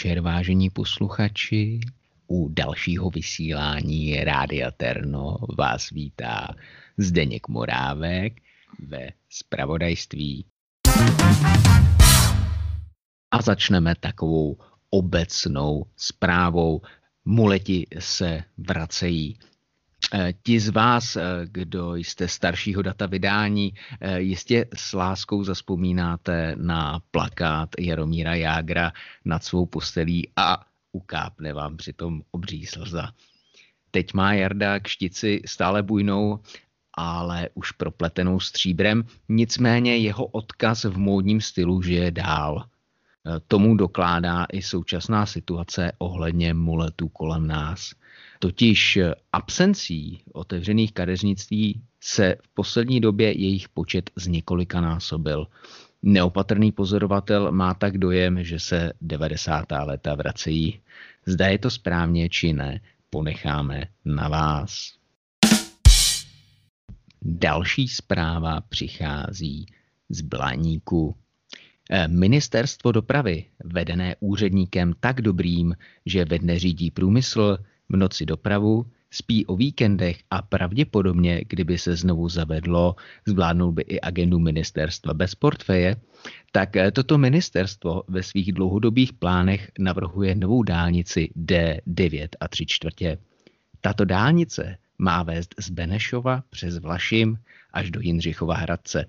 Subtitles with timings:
[0.00, 1.80] večer, vážení posluchači.
[2.26, 6.48] U dalšího vysílání Rádia Terno vás vítá
[6.98, 8.32] Zdeněk Morávek
[8.78, 10.44] ve spravodajství.
[13.30, 14.58] A začneme takovou
[14.90, 16.80] obecnou zprávou.
[17.24, 19.38] Muleti se vracejí.
[20.14, 26.56] Eh, ti z vás, eh, kdo jste staršího data vydání, eh, jistě s láskou zaspomínáte
[26.58, 28.92] na plakát Jaromíra Jágra
[29.24, 33.12] nad svou postelí a ukápne vám přitom obří slza.
[33.90, 36.38] Teď má Jarda kštici stále bujnou,
[36.94, 42.64] ale už propletenou stříbrem, nicméně jeho odkaz v módním stylu žije dál.
[43.46, 47.90] Tomu dokládá i současná situace ohledně muletů kolem nás.
[48.42, 48.98] Totiž
[49.32, 55.46] absencí otevřených kadeřnictví se v poslední době jejich počet z několika násobil.
[56.02, 59.66] Neopatrný pozorovatel má tak dojem, že se 90.
[59.84, 60.80] leta vracejí.
[61.26, 64.92] Zda je to správně či ne, ponecháme na vás.
[67.22, 69.66] Další zpráva přichází
[70.08, 71.16] z Blaníku.
[71.90, 77.58] Eh, Ministerstvo dopravy, vedené úředníkem tak dobrým, že ve dne řídí průmysl,
[77.90, 82.96] v noci dopravu, spí o víkendech a pravděpodobně, kdyby se znovu zavedlo,
[83.26, 85.96] zvládnul by i agendu ministerstva bez portfeje,
[86.52, 93.18] tak eh, toto ministerstvo ve svých dlouhodobých plánech navrhuje novou dálnici D9 a 3 čtvrtě.
[93.80, 97.38] Tato dálnice má vést z Benešova přes Vlašim
[97.72, 99.06] až do Jindřichova Hradce.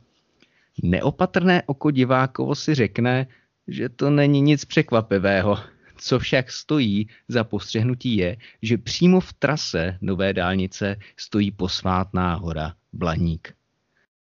[0.84, 3.28] Neopatrné oko divákovo si řekne,
[3.68, 5.58] že to není nic překvapivého,
[6.02, 12.74] co však stojí za postřehnutí je, že přímo v trase nové dálnice stojí posvátná hora
[12.94, 13.54] Blaník.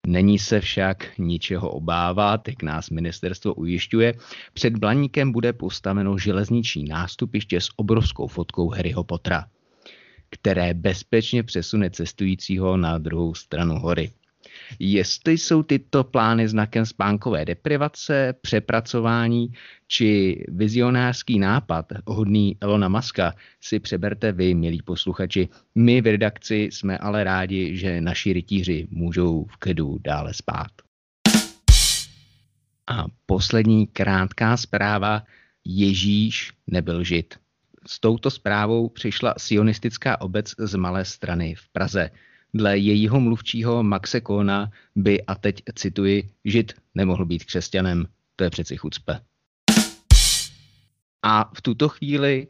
[0.06, 4.14] Není se však ničeho obávat, jak nás ministerstvo ujišťuje.
[4.52, 9.44] Před Blaníkem bude postaveno železniční nástupiště s obrovskou fotkou Harryho Pottera,
[10.30, 14.12] které bezpečně přesune cestujícího na druhou stranu hory.
[14.78, 19.52] Jestli jsou tyto plány znakem spánkové deprivace, přepracování
[19.86, 25.48] či vizionářský nápad hodný Elona Muska, si přeberte vy, milí posluchači.
[25.74, 30.70] My v redakci jsme ale rádi, že naši rytíři můžou v klidu dále spát.
[32.86, 35.22] A poslední krátká zpráva.
[35.64, 37.34] Ježíš nebyl žid.
[37.86, 42.10] S touto zprávou přišla sionistická obec z malé strany v Praze.
[42.54, 48.06] Dle jejího mluvčího Maxe Kona by, a teď cituji, žid nemohl být křesťanem.
[48.36, 49.20] To je přeci chucpe.
[51.22, 52.48] A v tuto chvíli,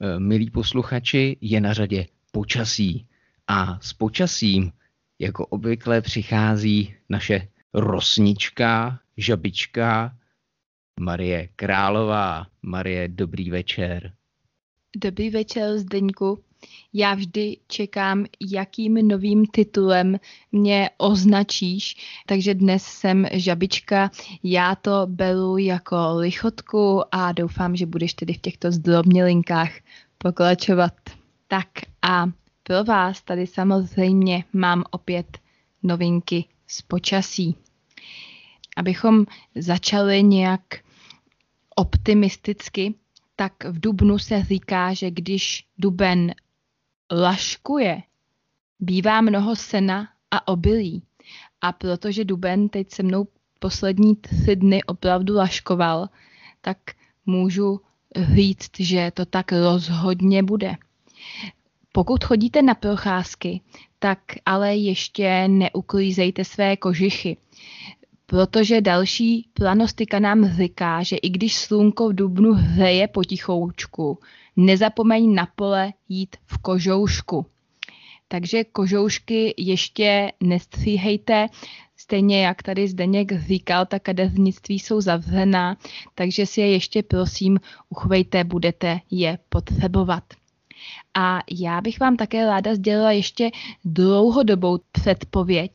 [0.00, 3.06] eh, milí posluchači, je na řadě počasí.
[3.46, 4.72] A s počasím,
[5.18, 10.16] jako obvykle, přichází naše rosnička, žabička,
[11.00, 12.46] Marie Králová.
[12.62, 14.12] Marie, dobrý večer.
[14.96, 16.45] Dobrý večer, Zdeňku
[16.92, 20.20] já vždy čekám, jakým novým titulem
[20.52, 21.96] mě označíš,
[22.26, 24.10] takže dnes jsem žabička,
[24.42, 29.70] já to beru jako lichotku a doufám, že budeš tedy v těchto zdrobnělinkách
[30.18, 30.92] pokračovat.
[31.48, 31.68] Tak
[32.02, 32.26] a
[32.62, 35.38] pro vás tady samozřejmě mám opět
[35.82, 37.56] novinky z počasí.
[38.76, 40.60] Abychom začali nějak
[41.74, 42.94] optimisticky,
[43.36, 46.34] tak v Dubnu se říká, že když duben
[47.12, 48.02] laškuje.
[48.80, 51.02] Bývá mnoho sena a obilí.
[51.60, 53.26] A protože Duben teď se mnou
[53.58, 56.08] poslední tři dny opravdu laškoval,
[56.60, 56.78] tak
[57.26, 57.80] můžu
[58.34, 60.76] říct, že to tak rozhodně bude.
[61.92, 63.60] Pokud chodíte na procházky,
[63.98, 67.36] tak ale ještě neuklízejte své kožichy,
[68.26, 74.18] protože další planostika nám říká, že i když slunko v dubnu hřeje potichoučku,
[74.56, 77.46] nezapomeň na pole jít v kožoušku.
[78.28, 81.46] Takže kožoušky ještě nestříhejte,
[81.96, 85.76] stejně jak tady Zdeněk říkal, ta kadeřnictví jsou zavřená,
[86.14, 90.24] takže si je ještě prosím uchvejte, budete je potřebovat.
[91.14, 93.50] A já bych vám také ráda sdělila ještě
[93.84, 95.70] dlouhodobou předpověď.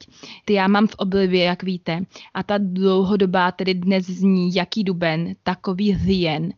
[0.46, 2.06] Ty já mám v oblibě, jak víte.
[2.34, 6.54] A ta dlouhodobá tedy dnes zní, jaký duben, takový říjen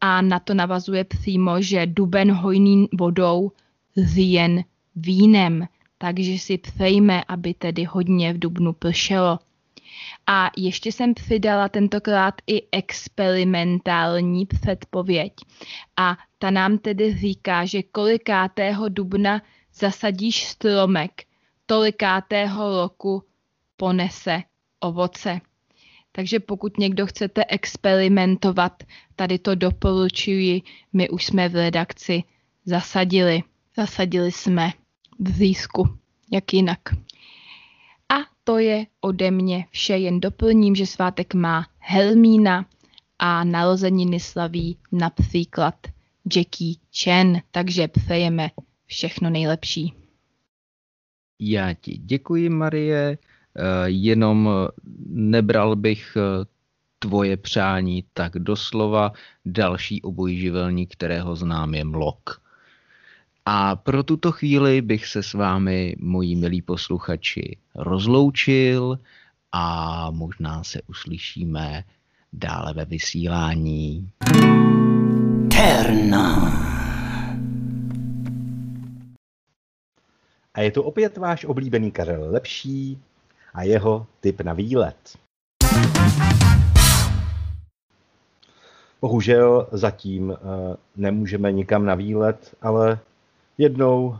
[0.00, 3.52] a na to navazuje přímo, že duben hojný vodou,
[3.96, 4.64] říjen
[4.96, 5.66] vínem,
[5.98, 9.38] takže si přejme, aby tedy hodně v dubnu pršelo.
[10.26, 15.32] A ještě jsem přidala tentokrát i experimentální předpověď.
[15.96, 19.42] A ta nám tedy říká, že kolikátého dubna
[19.74, 21.10] zasadíš stromek,
[21.66, 23.22] tolikátého roku
[23.76, 24.42] ponese
[24.80, 25.40] ovoce.
[26.12, 28.82] Takže pokud někdo chcete experimentovat,
[29.16, 32.22] tady to doporučuji, my už jsme v redakci
[32.64, 33.42] zasadili.
[33.76, 34.72] Zasadili jsme
[35.18, 35.98] v získu,
[36.32, 36.80] jak jinak.
[38.48, 42.66] To je ode mě vše, jen doplním, že svátek má Helmína
[43.18, 45.74] a narozeniny slaví například
[46.36, 48.50] Jackie Chen, takže přejeme
[48.86, 49.94] všechno nejlepší.
[51.40, 53.18] Já ti děkuji, Marie.
[53.18, 54.50] Eh, jenom
[55.08, 56.44] nebral bych eh,
[56.98, 59.12] tvoje přání tak doslova.
[59.44, 62.45] Další obojživelník, kterého znám, je Mlok.
[63.48, 68.98] A pro tuto chvíli bych se s vámi, moji milí posluchači, rozloučil
[69.52, 71.84] a možná se uslyšíme
[72.32, 74.10] dále ve vysílání.
[75.50, 76.52] Terna.
[80.54, 82.98] A je tu opět váš oblíbený Karel Lepší
[83.54, 85.18] a jeho tip na výlet.
[89.00, 90.36] Bohužel zatím uh,
[90.96, 92.98] nemůžeme nikam na výlet, ale
[93.58, 94.18] jednou,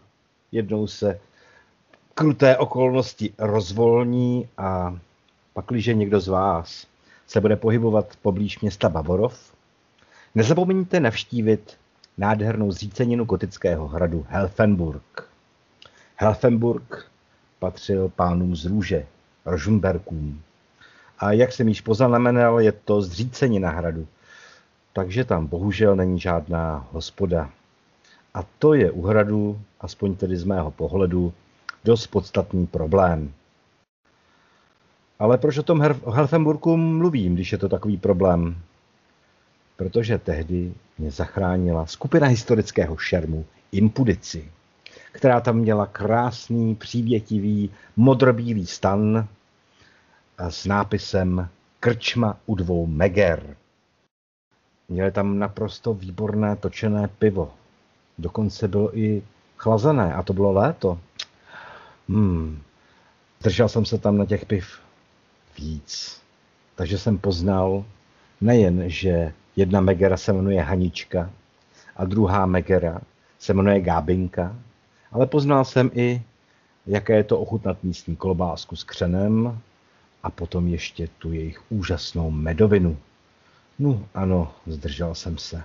[0.52, 1.20] jednou se
[2.14, 4.98] kruté okolnosti rozvolní a
[5.52, 6.86] pakliže někdo z vás
[7.26, 9.52] se bude pohybovat poblíž města Bavorov,
[10.34, 11.76] nezapomeňte navštívit
[12.18, 15.28] nádhernou zříceninu gotického hradu Helfenburg.
[16.16, 17.10] Helfenburg
[17.58, 19.06] patřil pánům z Růže,
[19.44, 20.42] Rožumberkům.
[21.18, 24.06] A jak jsem již poznamenal, je to zřícenina hradu.
[24.92, 27.50] Takže tam bohužel není žádná hospoda.
[28.36, 31.32] A to je u hradu, aspoň tedy z mého pohledu,
[31.84, 33.32] dost podstatný problém.
[35.18, 35.80] Ale proč o tom
[36.12, 38.56] Helfenburku mluvím, když je to takový problém?
[39.76, 44.50] Protože tehdy mě zachránila skupina historického šermu Impudici,
[45.12, 49.28] která tam měla krásný, přívětivý, modrobílý stan
[50.38, 51.48] s nápisem
[51.80, 53.56] Krčma u dvou meger.
[54.88, 57.52] Měli tam naprosto výborné točené pivo.
[58.18, 59.22] Dokonce bylo i
[59.56, 60.98] chlazené a to bylo léto.
[62.08, 62.62] Hmm.
[63.42, 64.78] Držel jsem se tam na těch piv
[65.58, 66.20] víc.
[66.74, 67.84] Takže jsem poznal
[68.40, 71.30] nejen, že jedna megera se jmenuje Hanička
[71.96, 73.00] a druhá megera
[73.38, 74.56] se jmenuje Gábinka,
[75.12, 76.22] ale poznal jsem i,
[76.86, 79.60] jaké je to ochutnat místní kolbásku s křenem
[80.22, 82.96] a potom ještě tu jejich úžasnou medovinu.
[83.78, 85.62] No ano, zdržel jsem se.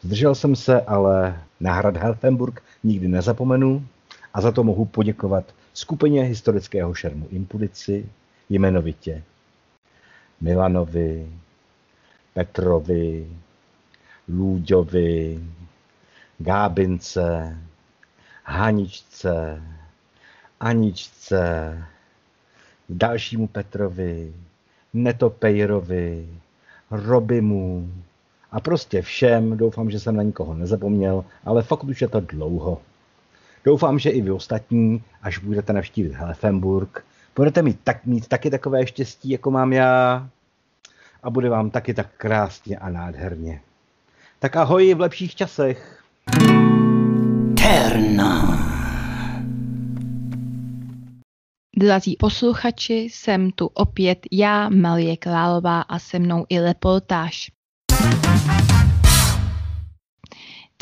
[0.00, 3.86] Zdržel jsem se, ale na hrad Helfenburg nikdy nezapomenu
[4.34, 8.08] a za to mohu poděkovat skupině historického šermu Impudici,
[8.48, 9.22] jmenovitě
[10.40, 11.28] Milanovi,
[12.34, 13.26] Petrovi,
[14.28, 15.40] Lůďovi,
[16.38, 17.58] Gábince,
[18.44, 19.62] Haničce,
[20.60, 21.78] Aničce,
[22.88, 24.34] dalšímu Petrovi,
[24.94, 26.28] Netopejrovi,
[26.90, 27.92] Robimu
[28.50, 29.56] a prostě všem.
[29.56, 32.80] Doufám, že jsem na nikoho nezapomněl, ale fakt už je to dlouho.
[33.64, 37.04] Doufám, že i vy ostatní, až budete navštívit Helfenburg,
[37.36, 40.28] budete mít, tak, mít taky takové štěstí, jako mám já
[41.22, 43.60] a bude vám taky tak krásně a nádherně.
[44.38, 46.02] Tak ahoj v lepších časech.
[47.56, 48.58] Terna.
[51.76, 57.50] Drazí posluchači, jsem tu opět já, Malie Králová a se mnou i reportáž.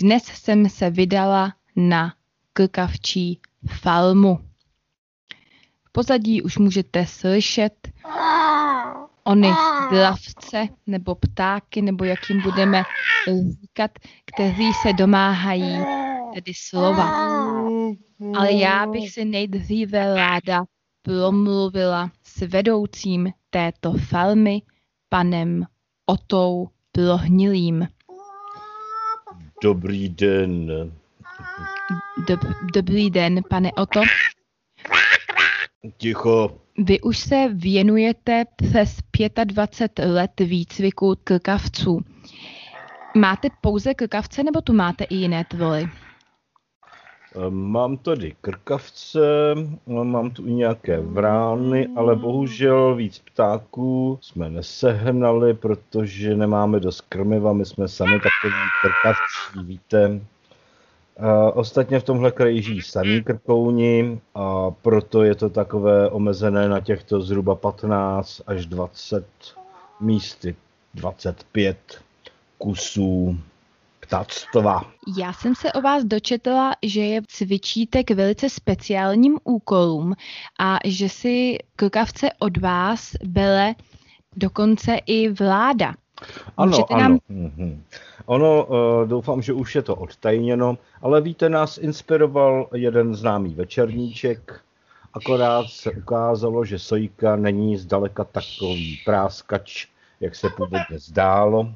[0.01, 2.15] Dnes jsem se vydala na
[2.53, 3.41] klkavčí
[3.81, 4.39] falmu.
[5.85, 7.89] V pozadí už můžete slyšet
[9.25, 9.51] ony
[9.91, 12.83] dlavce nebo ptáky, nebo jak jim budeme
[13.61, 13.91] říkat,
[14.25, 15.85] kteří se domáhají
[16.35, 17.11] tedy slova.
[18.37, 20.65] Ale já bych si nejdříve ráda
[21.03, 24.63] promluvila s vedoucím této farmy,
[25.09, 25.67] panem
[26.07, 27.89] Otou Plohnilým.
[29.63, 30.69] Dobrý den.
[32.29, 32.41] Dob,
[32.75, 34.01] dobrý den, pane Oto.
[35.97, 36.61] Ticho.
[36.79, 38.97] Vy už se věnujete přes
[39.45, 42.01] 25 let výcviku klkavců.
[43.17, 45.89] Máte pouze klkavce nebo tu máte i jiné tvory?
[47.49, 49.55] Mám tady krkavce,
[49.87, 57.53] mám tu i nějaké vrány, ale bohužel víc ptáků jsme nesehnali, protože nemáme dost krmiva,
[57.53, 60.21] my jsme sami takový krkavčí, víte.
[61.21, 66.81] A ostatně v tomhle kraji žijí samý krkouni a proto je to takové omezené na
[66.81, 69.27] těchto zhruba 15 až 20
[70.01, 70.57] místy,
[70.95, 71.77] 25
[72.59, 73.39] kusů
[74.07, 74.85] ptactva.
[75.19, 80.15] Já jsem se o vás dočetla, že je cvičíte k velice speciálním úkolům
[80.61, 83.75] a že si klukavce od vás bele
[84.37, 85.95] dokonce i vláda.
[86.57, 87.03] Ano, Můžete ano.
[87.03, 87.83] nám- Mhm.
[88.27, 94.61] Ono, uh, doufám, že už je to odtajněno, ale víte, nás inspiroval jeden známý večerníček,
[95.15, 99.87] akorát se ukázalo, že Sojka není zdaleka takový práskač,
[100.21, 101.75] jak se původně zdálo.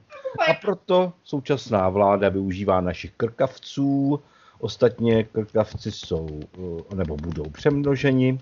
[0.49, 4.20] A proto současná vláda využívá našich krkavců,
[4.59, 6.28] ostatně krkavci jsou,
[6.59, 8.40] uh, nebo budou přemnoženi,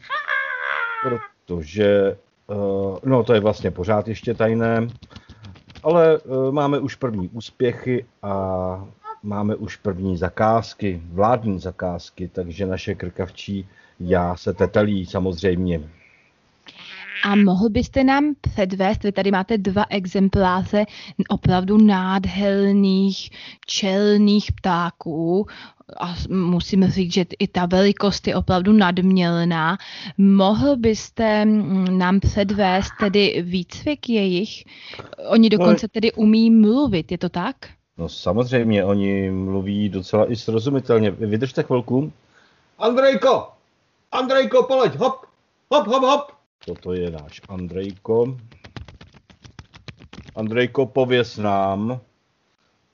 [1.03, 4.89] protože, uh, no to je vlastně pořád ještě tajné,
[5.83, 8.87] ale uh, máme už první úspěchy a
[9.23, 13.69] máme už první zakázky, vládní zakázky, takže naše krkavčí
[14.01, 15.98] já se tetelí samozřejmě.
[17.25, 20.85] A mohl byste nám předvést, vy tady máte dva exempláře
[21.29, 23.31] opravdu nádherných
[23.67, 25.47] čelných ptáků
[26.01, 29.79] a musím říct, že i ta velikost je opravdu nadměrná.
[30.19, 34.65] Mohl byste mm, nám předvést tedy výcvik jejich?
[35.29, 37.57] Oni dokonce tedy umí mluvit, je to tak?
[37.99, 41.11] No samozřejmě, oni mluví docela i srozumitelně.
[41.11, 42.13] Vydržte chvilku.
[42.79, 43.49] Andrejko!
[44.13, 45.15] Andrejko, pojď, hop!
[45.71, 46.38] Hop, hop, hop!
[46.65, 48.37] Toto je náš Andrejko.
[50.37, 52.01] Andrejko, pověs nám,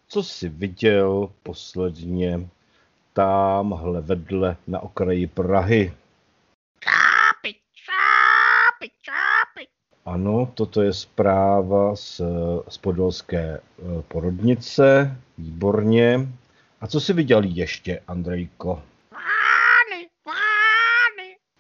[0.09, 2.49] co jsi viděl posledně
[3.13, 5.95] tamhle vedle na okraji Prahy.
[6.81, 9.67] Čápi, čápi, čápi.
[10.05, 12.21] Ano, toto je zpráva z,
[12.69, 15.17] z podolské eh, porodnice.
[15.39, 16.29] Výborně.
[16.81, 18.83] A co jsi viděl ještě, Andrejko?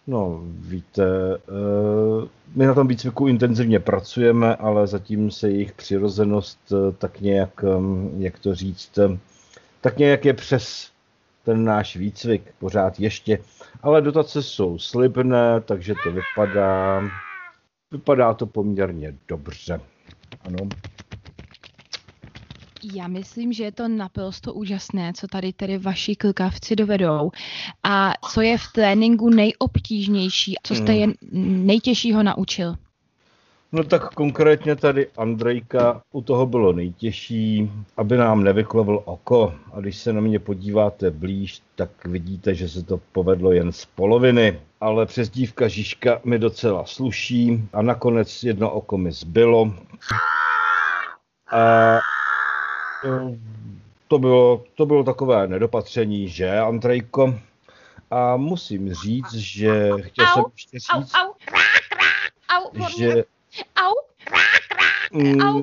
[0.07, 1.05] No, víte,
[1.37, 7.65] eh, my na tom výcviku intenzivně pracujeme, ale zatím se jejich přirozenost eh, tak nějak,
[7.65, 8.99] em, jak to říct,
[9.81, 10.91] tak nějak je přes
[11.45, 13.39] ten náš výcvik pořád ještě.
[13.83, 17.03] Ale dotace jsou slibné, takže to vypadá,
[17.91, 19.81] vypadá to poměrně dobře.
[20.45, 20.69] Ano.
[22.93, 27.31] Já myslím, že je to naprosto úžasné, co tady tedy vaši klkavci dovedou.
[27.83, 31.01] A co je v tréninku nejobtížnější, co jste Hmm.
[31.01, 31.07] je
[31.65, 32.75] nejtěžšího naučil?
[33.73, 39.55] No tak konkrétně tady Andrejka u toho bylo nejtěžší, aby nám nevyklovil oko.
[39.73, 43.85] A když se na mě podíváte blíž, tak vidíte, že se to povedlo jen z
[43.85, 44.61] poloviny.
[44.81, 49.75] Ale přezdívka Žižka mi docela sluší a nakonec jedno oko mi zbylo.
[51.53, 51.99] A
[54.09, 57.39] to bylo, to bylo takové nedopatření, že Andrejko?
[58.11, 61.33] A musím říct, že chtěl jsem Au, ještě Au, říct, au,
[62.83, 63.25] au, že
[63.77, 63.95] au,
[65.13, 65.63] mm, au.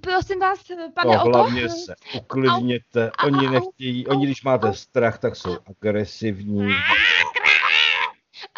[0.00, 0.58] Prosím vás,
[0.94, 1.28] pane No, Oko.
[1.28, 3.10] hlavně se uklidněte.
[3.18, 4.74] Au, Oni au, nechtějí, au, oni když máte au.
[4.74, 6.68] strach, tak jsou agresivní.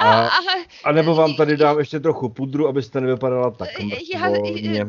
[0.01, 0.31] A, A, a,
[0.85, 3.69] a nebo vám tady dám ještě trochu pudru, abyste nevypadala tak
[4.15, 4.87] já, mrtvolně.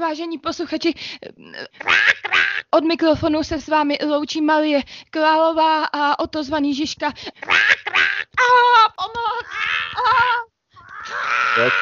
[0.00, 0.94] vážení posluchači,
[2.70, 7.06] od mikrofonu se s vámi loučí Marie Králová a otozvaný Žižka.
[7.06, 7.12] A
[8.96, 9.46] pomoc!
[9.96, 10.38] A,
[11.56, 11.72] Tak.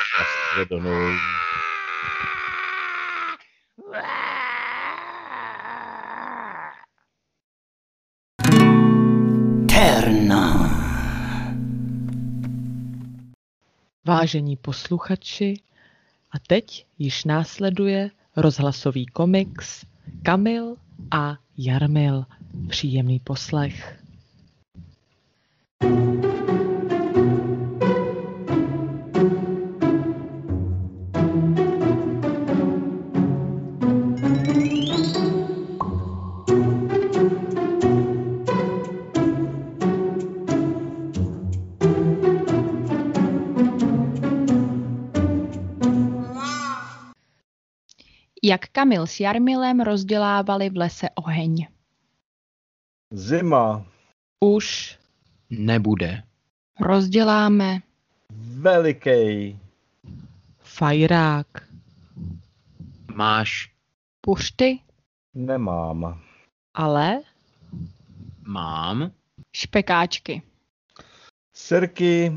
[9.69, 10.66] Terna.
[14.07, 15.55] Vážení posluchači,
[16.31, 19.87] a teď již následuje rozhlasový komiks
[20.23, 20.77] Kamil
[21.11, 22.25] a Jarmil.
[22.69, 24.03] Příjemný poslech.
[48.49, 51.67] Jak Kamil s Jarmilem rozdělávali v lese oheň.
[53.13, 53.87] Zima,
[54.41, 54.99] Už
[55.51, 56.23] Nebude.
[56.81, 57.79] Rozděláme.
[58.61, 59.59] veliký,
[60.59, 61.47] fajrák,
[63.15, 63.73] Máš.
[64.21, 64.79] Pušty,
[65.35, 66.21] nemám.
[66.75, 67.21] ale
[68.47, 69.11] Mám.
[69.57, 70.43] špekáčky.
[71.57, 72.33] Sirky,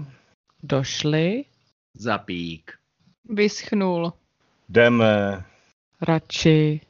[0.63, 1.45] došli
[1.93, 2.79] Zapík.
[3.29, 4.13] Vyschnul.
[4.69, 5.45] jdeme.
[6.01, 6.81] Radši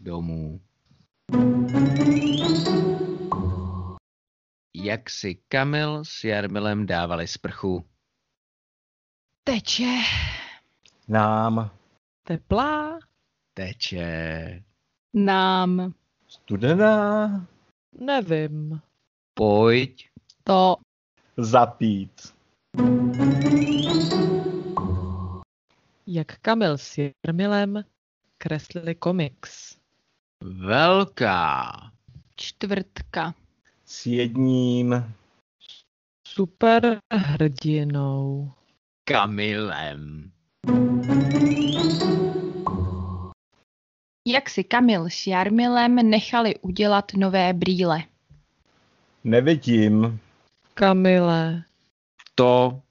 [0.00, 0.60] Domů.
[4.76, 7.84] Jak si Kamil s Jarmilem dávali sprchu?
[9.44, 9.98] Teče.
[11.08, 11.70] Nám,
[12.22, 12.98] teplá,
[13.54, 14.62] Teče.
[15.14, 15.94] Nám.
[16.28, 17.46] studená,
[18.00, 18.80] nevím.
[19.34, 20.08] Pojď.
[20.44, 20.76] To.
[21.36, 22.34] zapít.
[26.06, 27.84] Jak Kamil s Jarmilem
[28.38, 29.76] kreslili komiks.
[30.44, 31.72] Velká.
[32.36, 33.34] Čtvrtka.
[33.84, 35.14] S jedním
[36.28, 38.52] Super hrdinou.
[39.04, 40.30] Kamilem.
[44.26, 48.02] Jak si Kamil s Jarmilem nechali udělat nové brýle.
[49.24, 50.20] nevidím.
[50.74, 51.62] Kamile,
[52.34, 52.82] To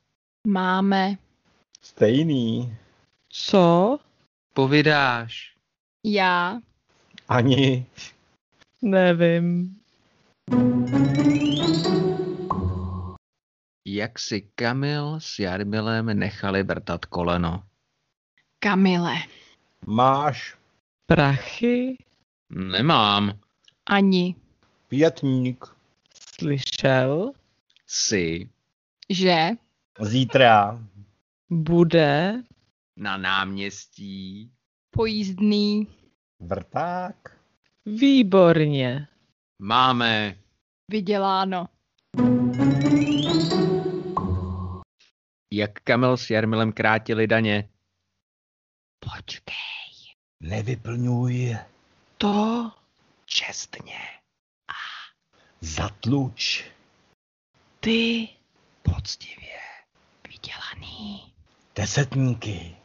[0.48, 1.18] Máme
[1.82, 2.76] Stejný.
[3.30, 4.00] co?
[4.58, 5.54] Povydáš.
[6.06, 6.60] já,
[7.28, 7.86] Ani.
[8.82, 9.78] Nevím.
[13.86, 17.64] Jak si Kamil s Jarmilem nechali vrtat koleno.
[18.60, 19.16] Kamile,
[19.86, 20.56] Máš
[21.06, 21.98] Prachy?
[22.50, 23.40] Nemám.
[23.86, 24.36] ani,
[24.88, 25.66] pětník.
[26.38, 27.32] Slyšel?
[27.88, 28.50] Si
[29.10, 29.50] že,
[30.00, 30.84] Zítra.
[31.50, 32.44] Bude?
[32.98, 34.52] Na náměstí.
[34.92, 35.88] pojízdný,
[36.40, 37.40] Vrták.
[37.86, 39.08] Výborně.
[39.62, 40.38] Máme.
[40.92, 41.68] vyděláno.
[45.54, 47.70] Jak Kamil s Jarmilem krátili daně.
[49.00, 49.56] Počkej.
[50.44, 51.58] Nevyplňuj.
[52.18, 52.72] To?
[53.26, 54.00] Čestně.
[55.62, 56.66] Zatluč.
[57.80, 58.30] Ty?
[58.82, 59.60] Poctivě.
[60.28, 61.34] Vydělaný.
[61.76, 62.77] Desetníky.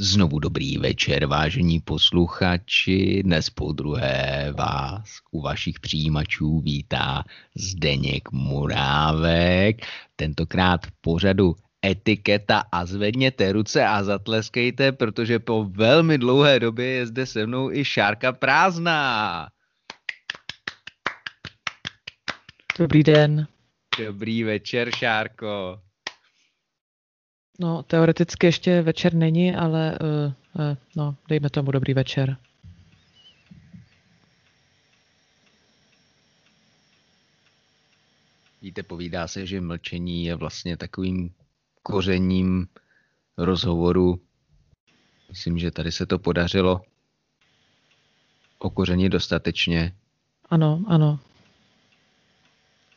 [0.00, 3.22] Znovu dobrý večer, vážení posluchači.
[3.22, 7.24] Dnes po druhé vás u vašich přijímačů vítá
[7.54, 9.86] Zdeněk Murávek.
[10.16, 17.06] Tentokrát v pořadu etiketa a zvedněte ruce a zatleskejte, protože po velmi dlouhé době je
[17.06, 19.48] zde se mnou i Šárka Prázdná.
[22.78, 23.46] Dobrý den.
[23.98, 25.80] Dobrý večer, Šárko.
[27.60, 32.36] No, teoreticky ještě večer není, ale uh, uh, no, dejme tomu dobrý večer.
[38.62, 41.34] Víte, povídá se, že mlčení je vlastně takovým
[41.90, 42.66] kořením
[43.38, 44.20] rozhovoru.
[45.28, 46.80] Myslím, že tady se to podařilo
[48.58, 49.92] okořenit dostatečně.
[50.50, 51.20] Ano, ano.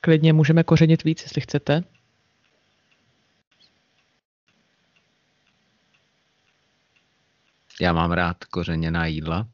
[0.01, 1.83] Klidně můžeme kořenit víc, jestli chcete.
[7.81, 9.47] Já mám rád kořeněná jídla.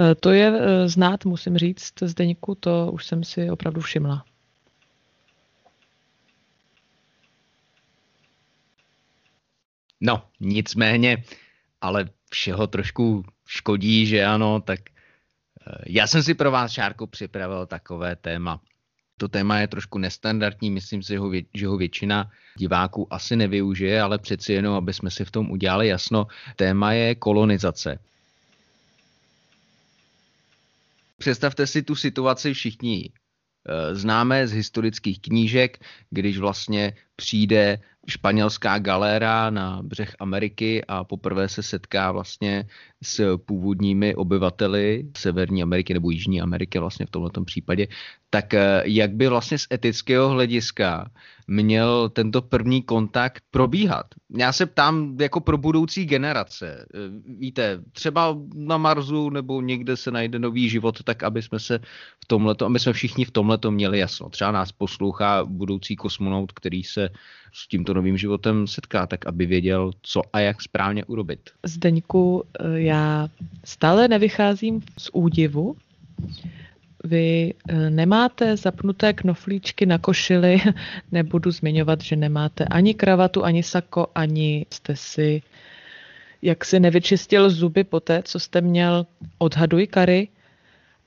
[0.00, 4.24] Eh, To je eh, znát, musím říct, Zdeňku, to už jsem si opravdu všimla.
[10.02, 11.24] No, nicméně,
[11.80, 17.66] ale všeho trošku škodí, že ano, tak eh, já jsem si pro vás, Šárko, připravil
[17.66, 18.60] takové téma.
[19.16, 23.36] To téma je trošku nestandardní, myslím si, že ho, vě, že ho většina diváků asi
[23.36, 27.98] nevyužije, ale přeci jenom, aby jsme si v tom udělali jasno, téma je kolonizace.
[31.18, 35.78] Představte si tu situaci všichni eh, známe z historických knížek,
[36.10, 42.66] když vlastně přijde španělská galéra na břeh Ameriky a poprvé se setká vlastně
[43.02, 47.86] s původními obyvateli Severní Ameriky nebo Jižní Ameriky vlastně v tomto případě,
[48.30, 51.10] tak eh, jak by vlastně z etického hlediska
[51.46, 54.06] měl tento první kontakt probíhat?
[54.36, 56.86] Já se ptám jako pro budoucí generace.
[56.94, 56.98] Eh,
[57.38, 61.78] Víte, třeba na Marsu nebo někde se najde nový život, tak aby jsme se
[62.24, 64.28] v tomhleto, aby jsme všichni v tomhleto měli jasno.
[64.30, 67.01] Třeba nás poslouchá budoucí kosmonaut, který se
[67.52, 71.50] s tímto novým životem setká, tak aby věděl, co a jak správně urobit.
[71.62, 73.28] Zdeňku, eh, já
[73.64, 75.76] stále nevycházím z údivu.
[77.04, 80.60] Vy eh, nemáte zapnuté knoflíčky na košili,
[81.12, 85.42] nebudu zmiňovat, že nemáte ani kravatu, ani sako, ani jste si
[86.42, 89.06] jak si nevyčistil zuby po té, co jste měl
[89.38, 90.28] odhaduj kary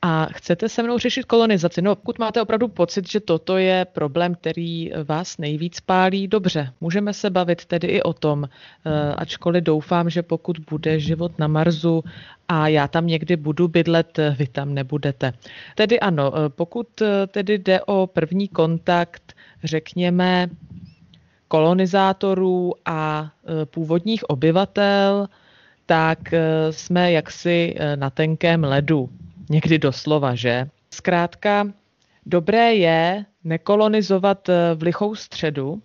[0.07, 1.81] a chcete se mnou řešit kolonizaci.
[1.81, 7.13] No, pokud máte opravdu pocit, že toto je problém, který vás nejvíc pálí, dobře, můžeme
[7.13, 12.03] se bavit tedy i o tom, eh, ačkoliv doufám, že pokud bude život na Marsu
[12.47, 15.33] a já tam někdy budu bydlet, vy tam nebudete.
[15.75, 20.47] Tedy ano, eh, pokud eh, tedy jde o první kontakt, řekněme,
[21.47, 23.31] kolonizátorů a
[23.65, 25.27] původních obyvatel,
[25.85, 26.19] tak
[26.71, 29.09] jsme jaksi na tenkém ledu.
[29.49, 30.67] Někdy doslova, že?
[30.93, 31.67] Zkrátka,
[32.25, 35.81] dobré je nekolonizovat eh, v lichou středu,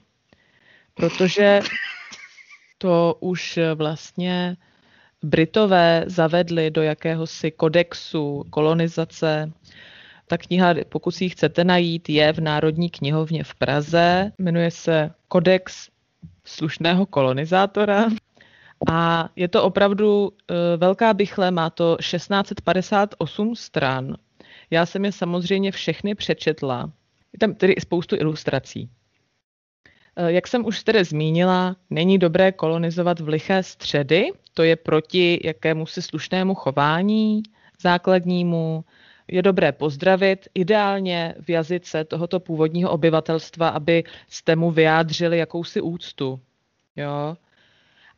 [0.95, 1.61] protože
[2.83, 4.57] To už vlastně
[5.23, 9.53] Britové zavedli do jakéhosi kodexu kolonizace.
[10.27, 14.33] Ta kniha, pokud si ji chcete najít, je v Národní knihovně v Praze.
[14.39, 15.89] Jmenuje se Kodex
[16.45, 18.07] slušného kolonizátora.
[18.89, 24.17] A je to opravdu e, velká bychle, má to 1658 stran.
[24.71, 26.93] Já jsem je samozřejmě všechny přečetla.
[27.33, 28.91] Je tam tedy spoustu ilustrací.
[30.17, 35.41] E, jak jsem už tedy zmínila, není dobré kolonizovat v liché středy, to je proti
[35.45, 37.43] jakému si slušnému chování
[37.81, 38.85] základnímu.
[39.29, 46.41] Je dobré pozdravit, ideálně v jazyce tohoto původního obyvatelstva, aby jste mu vyjádřili jakousi úctu.
[46.97, 47.37] Jo?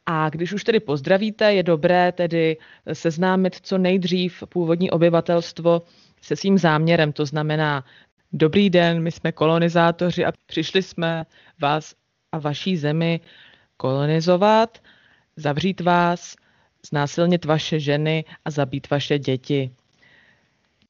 [0.06, 2.56] A když už tedy pozdravíte, je dobré tedy
[2.92, 5.82] seznámit co nejdřív původní obyvatelstvo
[6.22, 7.84] se svým záměrem, to znamená
[8.32, 11.24] Dobrý den, my jsme kolonizátoři a přišli jsme
[11.60, 11.94] vás
[12.32, 13.20] a vaší zemi
[13.76, 14.78] kolonizovat,
[15.36, 16.36] zavřít vás,
[16.88, 19.70] znásilnit vaše ženy a zabít vaše děti.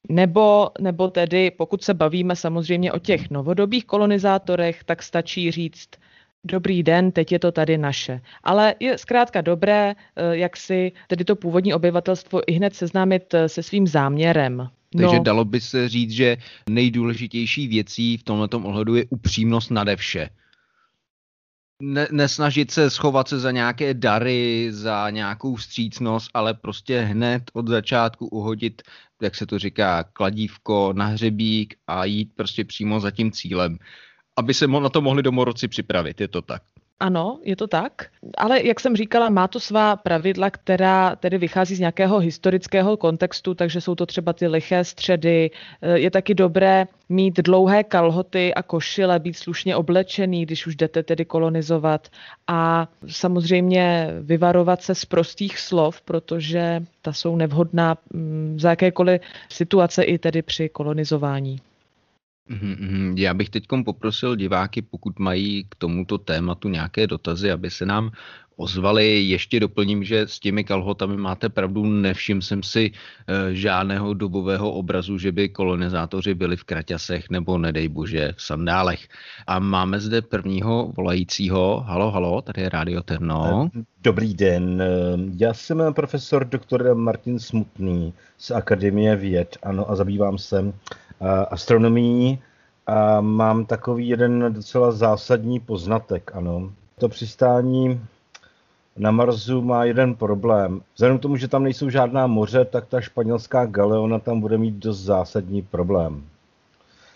[0.09, 5.89] Nebo, nebo tedy, pokud se bavíme samozřejmě o těch novodobých kolonizátorech, tak stačí říct,
[6.43, 8.21] dobrý den, teď je to tady naše.
[8.43, 13.49] Ale je zkrátka dobré, eh, jak si tedy to původní obyvatelstvo i hned seznámit eh,
[13.49, 14.69] se svým záměrem.
[14.97, 15.23] Takže no.
[15.23, 16.37] dalo by se říct, že
[16.69, 20.29] nejdůležitější věcí v tomto ohledu je upřímnost nade vše.
[21.81, 27.67] Ne, nesnažit se schovat se za nějaké dary, za nějakou střícnost, ale prostě hned od
[27.67, 28.81] začátku uhodit,
[29.21, 33.77] jak se to říká, kladívko na hřebík a jít prostě přímo za tím cílem
[34.37, 36.61] aby se na to mohli domorodci připravit, je to tak.
[36.99, 38.05] Ano, je to tak.
[38.37, 43.53] Ale jak jsem říkala, má to svá pravidla, která tedy vychází z nějakého historického kontextu,
[43.53, 45.51] takže jsou to třeba ty liché středy.
[45.93, 51.25] Je taky dobré mít dlouhé kalhoty a košile, být slušně oblečený, když už jdete tedy
[51.25, 52.07] kolonizovat.
[52.47, 60.03] A samozřejmě vyvarovat se z prostých slov, protože ta jsou nevhodná mm, za jakékoliv situace
[60.03, 61.59] i tedy při kolonizování.
[62.49, 63.13] Mm-hmm.
[63.17, 68.11] Já bych teď poprosil diváky, pokud mají k tomuto tématu nějaké dotazy, aby se nám
[68.55, 69.23] ozvali.
[69.23, 75.17] Ještě doplním, že s těmi kalhotami máte pravdu, nevšim jsem si e, žádného dobového obrazu,
[75.17, 79.07] že by kolonizátoři byli v kraťasech nebo nedej bože v sandálech.
[79.47, 81.83] A máme zde prvního volajícího.
[81.87, 83.69] Halo, halo, tady je Radio Terno.
[84.03, 84.83] Dobrý den,
[85.37, 90.73] já jsem profesor doktor Martin Smutný z Akademie věd, ano, a zabývám se
[91.49, 92.41] astronomií
[92.87, 96.71] a mám takový jeden docela zásadní poznatek, ano.
[96.99, 98.01] To přistání
[98.97, 100.81] na Marsu má jeden problém.
[100.95, 104.75] Vzhledem k tomu, že tam nejsou žádná moře, tak ta španělská galeona tam bude mít
[104.75, 106.23] dost zásadní problém.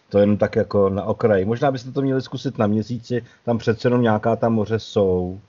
[0.09, 1.45] To jen tak jako na okraji.
[1.45, 5.39] Možná byste to měli zkusit na měsíci, tam přece jenom nějaká ta moře jsou.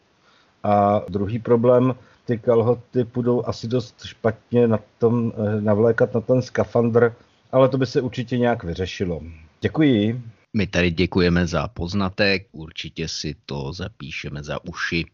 [0.62, 1.94] A druhý problém,
[2.24, 7.14] ty kalhoty budou asi dost špatně na tom, eh, navlékat na ten skafandr,
[7.52, 9.22] ale to by se určitě nějak vyřešilo.
[9.60, 10.22] Děkuji.
[10.56, 15.04] My tady děkujeme za poznatek, určitě si to zapíšeme za uši.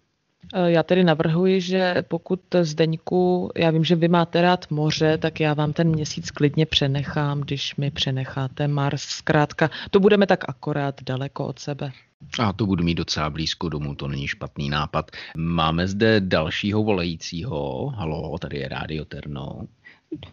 [0.55, 5.40] E, já tedy navrhuji, že pokud Zdeňku, já vím, že vy máte rád moře, tak
[5.40, 9.03] já vám ten měsíc klidně přenechám, když mi přenecháte Mars.
[9.03, 11.92] Zkrátka, to budeme tak akorát daleko od sebe.
[12.38, 15.11] A to budu mít docela blízko domů, to není špatný nápad.
[15.37, 17.88] Máme zde dalšího volajícího.
[17.97, 19.66] Halo, tady je Radio Terno.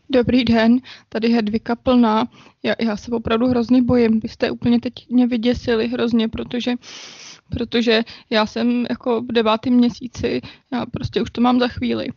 [0.10, 2.28] Dobrý den, tady Hedvika plná.
[2.64, 4.20] Já, já se opravdu hrozně bojím.
[4.20, 6.74] Vy jste úplně teď mě vyděsili hrozně, protože
[7.52, 10.42] protože já jsem jako v devátém měsíci,
[10.74, 12.08] já prostě už to mám za chvíli.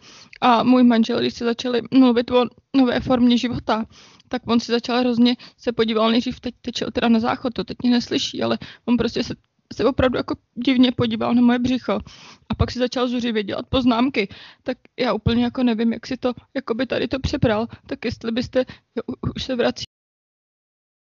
[0.40, 2.44] A můj manžel, když se začali mluvit o
[2.76, 3.84] nové formě života,
[4.28, 7.76] tak on si začal hrozně, se podíval nejdřív, teď tečel teda na záchod, to teď
[7.82, 9.34] mě neslyší, ale on prostě se
[9.72, 12.00] se opravdu jako divně podíval na moje břicho
[12.48, 14.28] a pak si začal zuřivě dělat poznámky,
[14.62, 18.32] tak já úplně jako nevím, jak si to, jako by tady to přebral, tak jestli
[18.32, 18.64] byste,
[18.96, 19.02] jo,
[19.36, 19.84] už se vrací.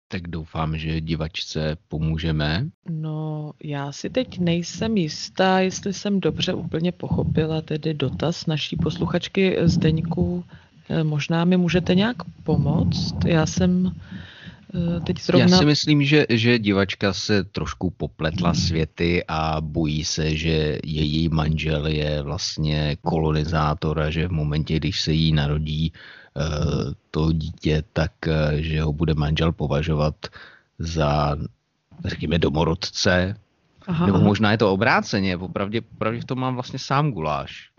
[0.08, 2.66] Tak doufám, že divačce pomůžeme.
[2.90, 9.56] No, já si teď nejsem jistá, jestli jsem dobře úplně pochopila tedy dotaz naší posluchačky
[9.62, 10.44] Zdeňku.
[10.88, 13.24] Eh, možná mi můžete nějak pomoct?
[13.26, 13.92] Já jsem
[15.04, 15.46] teď zrovna...
[15.46, 21.28] Já si myslím, že, že divačka se trošku popletla světy a bojí se, že její
[21.28, 25.92] manžel je vlastně kolonizátor a že v momentě, když se jí narodí
[26.34, 30.14] uh, to dítě, tak uh, že ho bude manžel považovat
[30.78, 31.36] za,
[32.04, 33.36] řekněme, domorodce,
[33.86, 37.70] Aha, Nebo možná je to obráceně, popravdě, popravdě v tom mám vlastně sám guláš.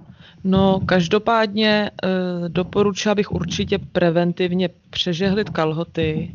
[0.43, 1.89] No, každopádně e,
[2.49, 6.31] doporučila bych určitě preventivně přežehlit kalhoty,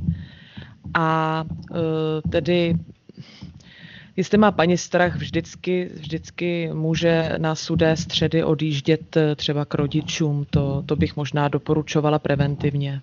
[0.95, 2.75] a e, tedy
[4.21, 10.47] Jestli má paní strach, vždycky, vždycky může na sudé středy odjíždět eh, třeba k rodičům.
[10.51, 13.01] To, to bych možná doporučovala preventivně.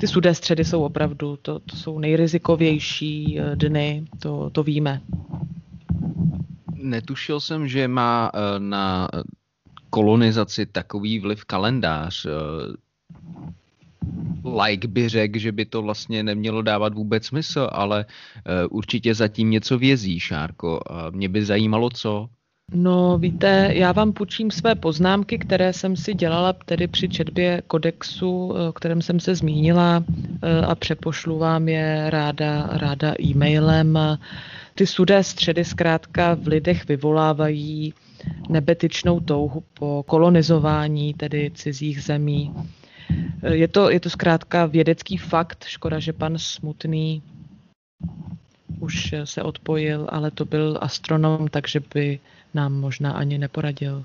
[0.00, 5.00] Ty sudé středy jsou opravdu, to, to jsou nejrizikovější eh, dny, to, to víme.
[6.74, 9.08] Netušil jsem, že má na
[9.90, 12.26] kolonizaci takový vliv kalendář.
[14.62, 18.04] Like by řekl, že by to vlastně nemělo dávat vůbec smysl, ale
[18.70, 20.80] určitě zatím něco vězí, Šárko.
[21.10, 22.28] Mě by zajímalo, co.
[22.74, 28.54] No víte, já vám půjčím své poznámky, které jsem si dělala tedy při četbě kodexu,
[28.68, 30.04] o kterém jsem se zmínila
[30.66, 33.98] a přepošlu vám je ráda, ráda e-mailem.
[34.74, 37.94] Ty sudé středy zkrátka v lidech vyvolávají
[38.48, 42.52] nebetyčnou touhu po kolonizování tedy cizích zemí.
[43.52, 47.22] Je to, je to zkrátka vědecký fakt, škoda, že pan Smutný
[48.80, 52.18] už se odpojil, ale to byl astronom, takže by
[52.54, 54.04] nám možná ani neporadil.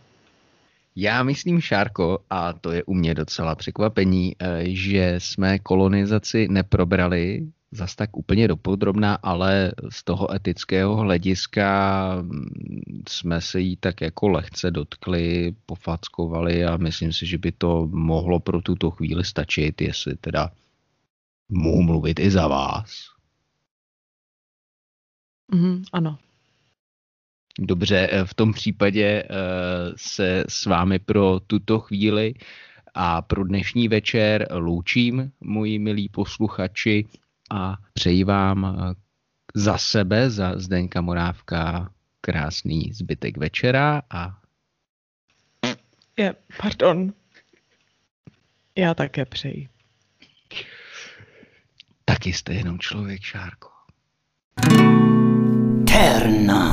[0.96, 7.48] Já myslím, Šárko, a to je u mě docela překvapení, eh, že jsme kolonizaci neprobrali
[7.72, 14.28] zas tak úplně dopodrobná, ale z toho etického hlediska mm, jsme se jí tak jako
[14.28, 20.18] lehce dotkli, pofackovali a myslím si, že by to mohlo pro tuto chvíli stačit, jestli
[20.18, 20.52] teda
[21.50, 23.12] mohu mluvit i za vás.
[25.54, 26.18] Mm, ano,
[27.60, 29.28] Dobře, eh, v tom případě eh,
[29.96, 32.34] se s vámi pro tuto chvíli
[32.94, 37.06] a pro dnešní večer loučím, moji milí posluchači,
[37.52, 38.94] a přeji vám eh,
[39.56, 44.38] za sebe, za Zdeňka Morávka, krásný zbytek večera a...
[46.18, 47.14] Je, pardon.
[48.76, 49.70] Já také přeji.
[52.06, 53.70] Taky jste jenom člověk, Šárko.
[55.88, 56.72] Terna.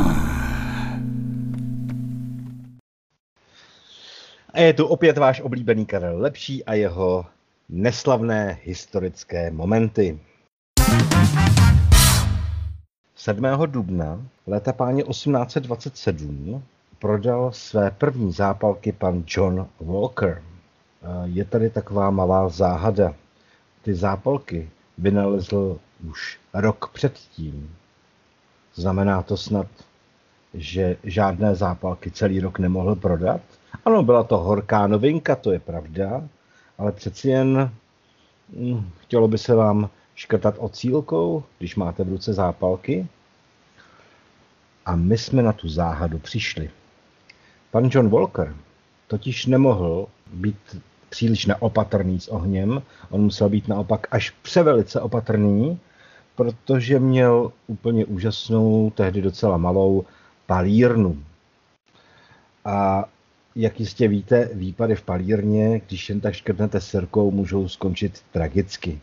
[4.52, 7.26] A je tu opět váš oblíbený Karel Lepší a jeho
[7.68, 10.20] neslavné historické momenty.
[13.16, 13.42] 7.
[13.66, 16.62] dubna léta páně 1827
[16.98, 20.42] prodal své první zápalky pan John Walker.
[21.24, 23.14] Je tady taková malá záhada.
[23.82, 25.78] Ty zápalky vynalezl
[26.10, 27.74] už rok předtím.
[28.74, 29.66] Znamená to snad,
[30.54, 33.40] že žádné zápalky celý rok nemohl prodat?
[33.84, 36.22] Ano, byla to horká novinka, to je pravda,
[36.78, 37.70] ale přeci jen
[38.56, 43.06] hm, chtělo by se vám škrtat ocílkou, když máte v ruce zápalky.
[44.86, 46.70] A my jsme na tu záhadu přišli.
[47.70, 48.54] Pan John Walker
[49.06, 50.56] totiž nemohl být
[51.08, 55.80] příliš neopatrný s ohněm, on musel být naopak až převelice opatrný,
[56.36, 60.04] protože měl úplně úžasnou, tehdy docela malou
[60.46, 61.22] palírnu.
[62.64, 63.04] A
[63.56, 69.00] jak jistě víte, výpady v palírně, když jen tak škrtnete sirkou, můžou skončit tragicky.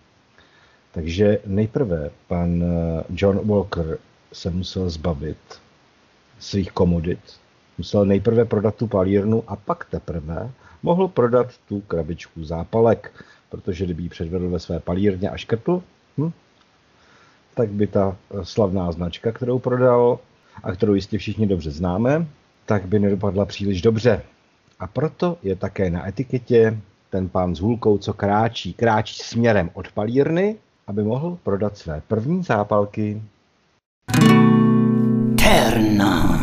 [0.95, 3.97] Takže nejprve pan eh, John Walker
[4.33, 5.37] se musel zbavit
[6.39, 7.19] svých komodit.
[7.77, 10.51] Musel nejprve prodat tu palírnu a pak teprve
[10.83, 15.83] mohl prodat tu krabičku zápalek, protože kdyby ji předvedl ve své palírně a škrtl,
[16.17, 16.31] hm,
[17.55, 20.19] tak by ta eh, slavná značka, kterou prodal
[20.63, 22.27] a kterou jistě všichni dobře známe,
[22.65, 24.21] tak by nedopadla příliš dobře.
[24.79, 26.79] A proto je také na etiketě
[27.09, 30.55] ten pán s hůlkou, co kráčí, kráčí směrem od palírny,
[30.87, 33.21] aby mohl prodat své první zápalky.
[35.37, 36.39] Terna.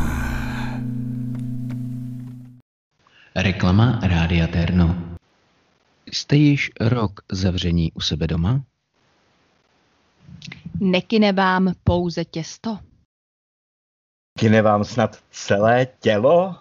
[3.37, 4.97] Reklama Rádia Terno.
[6.13, 8.63] Jste již rok zavření u sebe doma?
[10.81, 12.79] Nekyne vám pouze těsto.
[14.39, 16.57] Kyne vám snad celé tělo?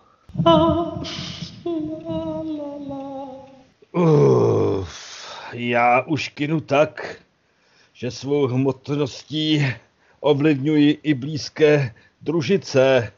[3.91, 4.95] Uf,
[5.53, 7.21] já už kinu tak,
[8.01, 9.65] že svou hmotností
[10.19, 13.13] ovlivňuji i blízké družice.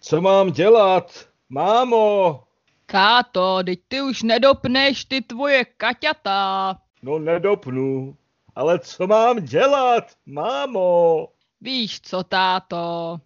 [0.00, 2.40] Co mám dělat, mámo?
[2.86, 6.78] Káto, teď ty už nedopneš ty tvoje kaťata.
[7.02, 8.16] No nedopnu,
[8.54, 11.28] ale co mám dělat, mámo?
[11.60, 13.16] Víš co, táto?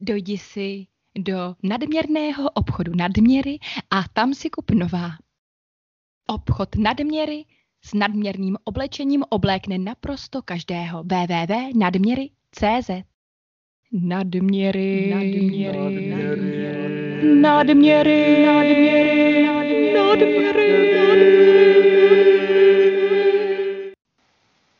[0.00, 0.86] Dojdi si
[1.18, 3.58] do nadměrného obchodu nadměry
[3.90, 5.10] a tam si kup nová.
[6.30, 7.44] Obchod nadměry
[7.84, 11.02] s nadměrným oblečením oblékne naprosto každého.
[11.02, 12.90] www.nadměry.cz
[13.92, 15.78] Nadměry, nadměry,
[17.40, 19.10] nadměry, nadměry, nadměry.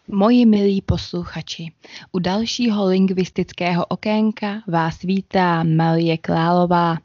[0.08, 1.72] Moji milí posluchači,
[2.12, 6.96] u dalšího lingvistického okénka vás vítá Marie Králová.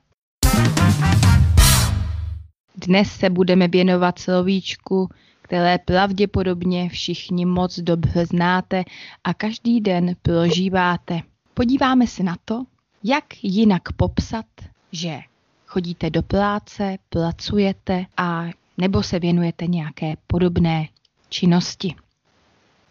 [2.77, 5.09] Dnes se budeme věnovat slovíčku,
[5.41, 8.83] které pravděpodobně všichni moc dobře znáte
[9.23, 11.21] a každý den prožíváte.
[11.53, 12.63] Podíváme se na to,
[13.03, 14.45] jak jinak popsat,
[14.91, 15.19] že
[15.67, 18.45] chodíte do práce, pracujete a
[18.77, 20.87] nebo se věnujete nějaké podobné
[21.29, 21.95] činnosti.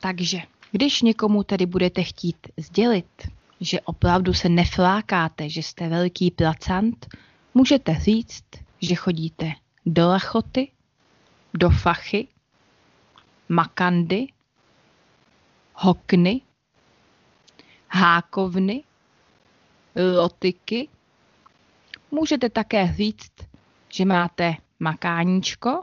[0.01, 0.38] Takže,
[0.73, 3.29] když někomu tedy budete chtít sdělit,
[3.61, 7.07] že opravdu se neflákáte, že jste velký placant,
[7.55, 8.44] můžete říct,
[8.81, 9.53] že chodíte
[9.87, 10.70] do lachoty,
[11.55, 12.29] do fachy,
[13.49, 14.27] makandy,
[15.75, 16.40] hokny,
[17.88, 18.85] hákovny,
[20.16, 20.88] lotiky.
[22.11, 23.33] Můžete také říct,
[23.88, 25.83] že máte makáníčko,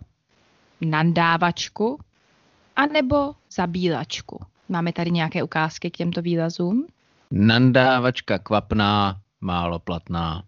[0.81, 1.99] nandávačku,
[2.75, 4.45] anebo zabílačku.
[4.69, 6.87] Máme tady nějaké ukázky k těmto výrazům?
[7.31, 10.43] Nandávačka kvapná, málo platná.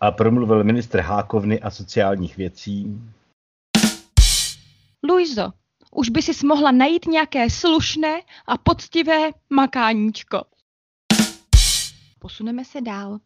[0.00, 3.00] A promluvil ministr Hákovny a sociálních věcí.
[5.08, 5.52] Luizo,
[5.90, 10.44] už by si mohla najít nějaké slušné a poctivé makáníčko.
[12.18, 13.18] Posuneme se dál.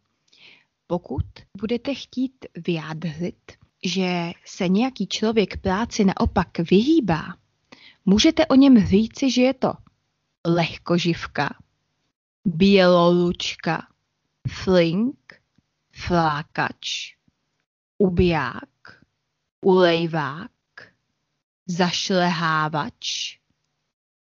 [0.87, 1.25] Pokud
[1.57, 3.51] budete chtít vyjádřit,
[3.83, 7.23] že se nějaký člověk práci naopak vyhýbá,
[8.05, 9.73] můžete o něm říci, že je to
[10.47, 11.49] lehkoživka,
[12.45, 13.87] bělolučka,
[14.49, 15.15] flink,
[16.07, 17.15] flákač,
[17.97, 19.01] ubiják,
[19.61, 20.51] ulejvák,
[21.67, 23.37] zašlehávač,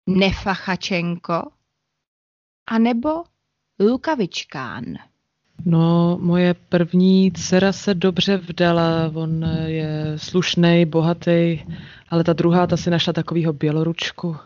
[0.07, 1.51] nefachačenko,
[2.67, 3.23] anebo
[3.79, 4.85] lukavičkán.
[5.65, 11.65] No, moje první dcera se dobře vdala, on je slušný, bohatý,
[12.09, 14.37] ale ta druhá, ta si našla takovýho běloručku.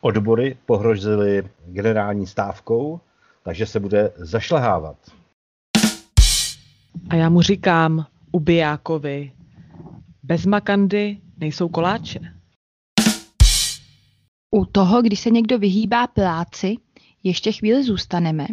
[0.00, 3.00] Odbory pohrozily generální stávkou,
[3.42, 4.96] takže se bude zašlehávat.
[7.08, 9.32] A já mu říkám, ubijákovi,
[10.22, 12.20] bez makandy nejsou koláče.
[14.50, 16.76] U toho, když se někdo vyhýbá práci,
[17.22, 18.46] ještě chvíli zůstaneme,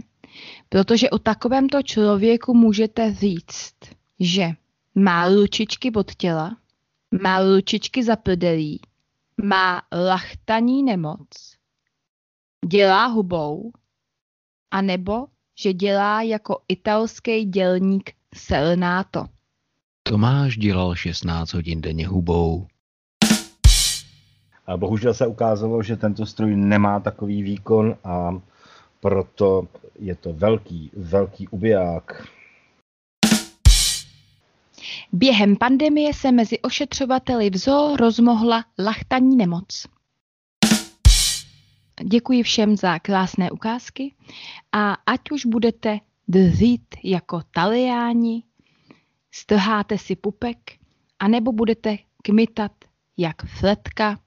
[0.69, 3.75] protože o takovémto člověku můžete říct,
[4.19, 4.49] že
[4.95, 6.57] má lučičky pod těla,
[7.23, 8.81] má lučičky za prdelí,
[9.43, 11.27] má lachtaní nemoc,
[12.67, 13.71] dělá hubou,
[14.71, 15.25] anebo
[15.59, 19.25] že dělá jako italský dělník Selenato.
[20.03, 22.67] Tomáš dělal 16 hodin denně hubou.
[24.67, 28.41] A bohužel se ukázalo, že tento stroj nemá takový výkon a
[28.99, 29.67] proto
[29.99, 32.27] je to velký, velký ubiják.
[35.11, 39.87] Během pandemie se mezi ošetřovateli v zoo rozmohla lachtaní nemoc.
[42.03, 44.13] Děkuji všem za krásné ukázky
[44.71, 48.43] a ať už budete dřít jako taliáni,
[49.31, 50.57] strháte si pupek,
[51.19, 52.71] anebo budete kmitat
[53.17, 54.19] jak fletka,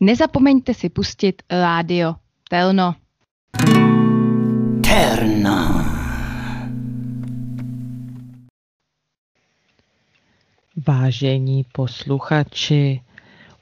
[0.00, 2.14] nezapomeňte si pustit rádio
[2.48, 2.94] Telno.
[4.84, 5.84] Terna.
[10.86, 13.00] Vážení posluchači,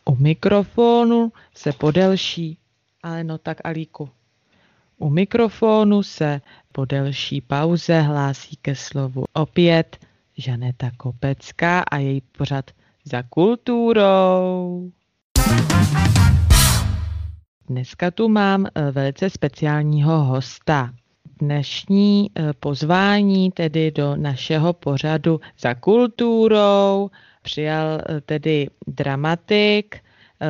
[0.05, 2.59] u mikrofonu se podelší,
[3.03, 4.11] ale no tak Alíku.
[5.03, 6.41] U mikrofonu se
[6.73, 9.97] po delší pauze hlásí ke slovu opět
[10.37, 12.71] Žaneta Kopecká a její pořad
[13.05, 14.91] za kulturou.
[17.69, 20.95] Dneska tu mám eh, velice speciálního hosta.
[21.41, 27.11] Dnešní eh, pozvání tedy do našeho pořadu za kulturou
[27.43, 29.97] přijal eh, tedy dramatik,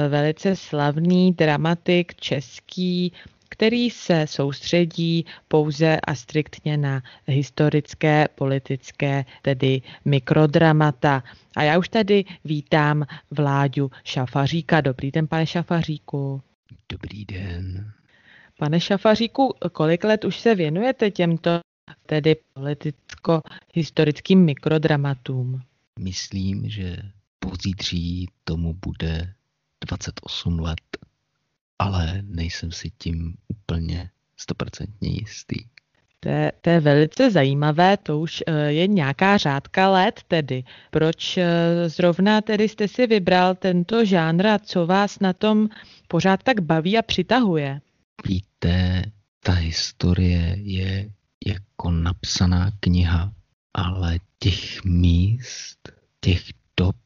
[0.08, 3.12] velice slavný dramatik český,
[3.62, 11.22] který se soustředí pouze a striktně na historické, politické, tedy mikrodramata.
[11.56, 14.80] A já už tady vítám Vláďu Šafaříka.
[14.80, 16.42] Dobrý den, pane Šafaříku.
[16.88, 17.92] Dobrý den.
[18.58, 21.50] Pane Šafaříku, kolik let už se věnujete těmto
[22.06, 25.60] tedy politicko-historickým mikrodramatům?
[25.98, 26.96] Myslím, že
[27.38, 29.34] pozítří tomu bude
[29.86, 30.80] 28 let,
[31.82, 35.56] ale nejsem si tím úplně stoprocentně jistý.
[36.20, 40.64] To je, to je velice zajímavé, to už eh, je nějaká řádka let tedy.
[40.90, 41.44] Proč eh,
[41.88, 45.68] zrovna tedy jste si vybral tento žánr a co vás na tom
[46.08, 47.80] pořád tak baví a přitahuje?
[48.26, 49.02] Víte,
[49.40, 51.10] ta historie je
[51.46, 53.32] jako napsaná kniha,
[53.74, 56.42] ale těch míst, těch
[56.76, 56.96] dob,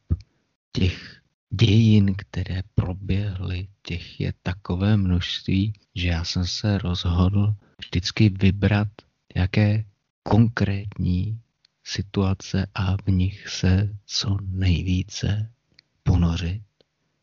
[0.71, 1.16] těch
[1.49, 8.87] dějin, které proběhly, těch je takové množství, že já jsem se rozhodl vždycky vybrat
[9.35, 9.85] jaké
[10.23, 11.41] konkrétní
[11.83, 15.51] situace a v nich se co nejvíce
[16.03, 16.61] ponořit,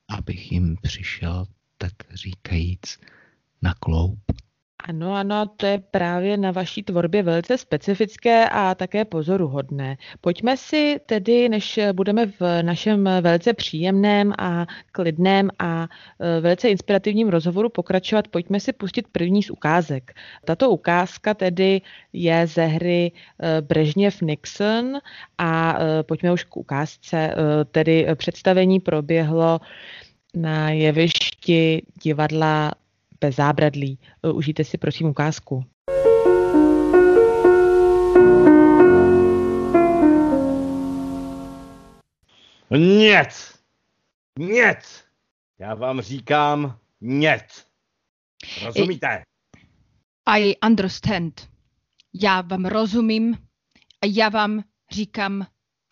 [0.09, 1.47] abych jim přišel,
[1.79, 3.01] tak říkajíc,
[3.63, 4.21] na kloup.
[4.89, 9.97] Ano, ano, to je právě na vaší tvorbě velice specifické a také pozoruhodné.
[10.21, 15.89] Pojďme si tedy, než budeme v našem velice příjemném a klidném a
[16.21, 20.13] e, velice inspirativním rozhovoru pokračovat, pojďme si pustit první z ukázek.
[20.45, 21.81] Tato ukázka tedy
[22.13, 24.99] je ze hry e, Brežněv Nixon
[25.39, 27.35] a e, pojďme už k ukázce.
[27.71, 29.61] Tedy představení proběhlo
[30.35, 32.73] na jevišti divadla
[33.25, 33.99] bez zábradlí.
[34.23, 35.65] E, užijte si prosím ukázku.
[42.71, 43.55] Nic!
[44.39, 45.05] Nic!
[45.59, 47.67] Já vám říkám nic.
[48.65, 49.23] Rozumíte?
[50.27, 51.49] I understand.
[52.15, 53.39] Já vám rozumím
[54.03, 55.47] a já vám říkám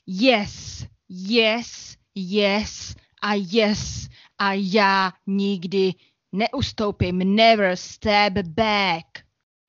[0.06, 4.08] yes, yes, yes a yes
[4.38, 5.94] a já nikdy
[6.32, 9.06] Neustoupím, never step back.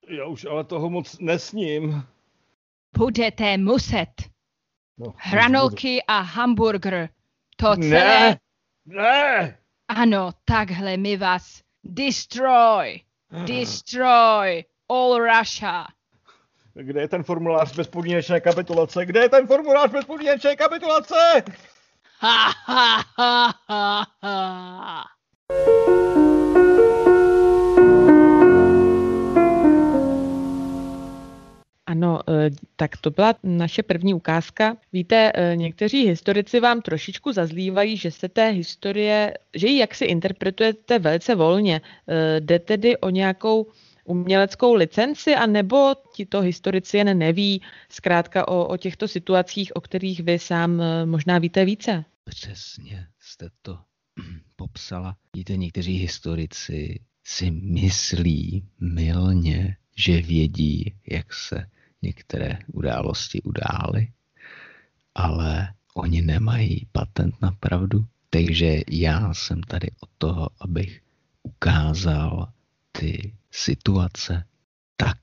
[0.08, 2.04] Já už ale toho moc nesním.
[2.98, 4.08] Budete muset.
[4.98, 7.10] No, Hranolky a hamburger.
[7.56, 7.90] To celé.
[7.90, 8.40] Ne,
[8.86, 9.58] ne.
[9.88, 13.00] Ano, takhle my vás destroy.
[13.46, 15.86] Destroy all Russia.
[16.74, 19.06] Kde je ten formulář bezpodmínečné kapitulace?
[19.06, 21.44] Kde je ten formulář bezpodmínečné kapitulace?
[22.20, 25.04] Ha, ha, ha, ha, ha.
[31.94, 34.78] Ano, e, tak to byla naše první ukázka.
[34.94, 41.00] Víte, e, někteří historici vám trošičku zazlívají, že se té historie, že ji jaksi interpretujete
[41.00, 41.82] velice volně.
[42.08, 43.68] E, jde tedy o nějakou
[44.06, 50.20] uměleckou licenci, a nebo tito historici jen neví zkrátka o, o těchto situacích, o kterých
[50.20, 52.06] vy sám možná víte více?
[52.24, 53.78] Přesně jste to
[54.56, 55.16] popsala.
[55.36, 61.66] Víte, někteří historici si myslí milně, že vědí, jak se
[62.04, 64.08] některé události udály,
[65.16, 68.06] ale oni nemají patent na pravdu.
[68.30, 71.02] Takže já jsem tady od toho, abych
[71.44, 72.48] ukázal
[72.92, 74.44] ty situace
[74.98, 75.18] tak,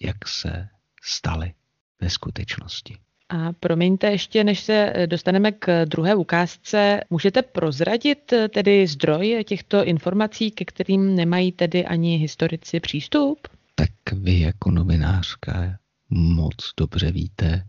[0.00, 0.68] jak se
[1.02, 1.52] staly
[2.00, 2.96] ve skutečnosti.
[3.28, 10.50] A promiňte, ještě než se dostaneme k druhé ukázce, můžete prozradit tedy zdroj těchto informací,
[10.50, 13.48] ke kterým nemají tedy ani historici přístup?
[13.74, 15.78] Tak vy jako novinářka
[16.10, 17.66] moc dobře víte,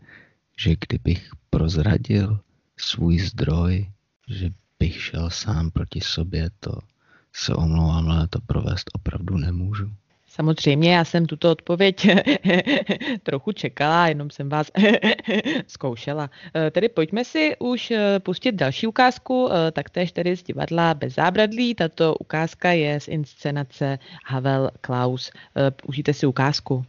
[0.59, 2.39] že kdybych prozradil
[2.77, 3.91] svůj zdroj,
[4.27, 6.71] že bych šel sám proti sobě, to
[7.33, 9.91] se omlouvám, ale to provést opravdu nemůžu.
[10.27, 12.07] Samozřejmě, já jsem tuto odpověď
[13.23, 14.71] trochu čekala, jenom jsem vás
[15.67, 16.29] zkoušela.
[16.55, 21.13] Eh, tedy pojďme si už eh, pustit další ukázku, eh, taktéž tedy z divadla Bez
[21.15, 21.75] zábradlí.
[21.75, 25.31] Tato ukázka je z inscenace Havel Klaus.
[25.87, 26.85] Užijte si ukázku.